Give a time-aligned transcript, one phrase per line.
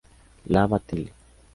[0.47, 1.13] La Bataille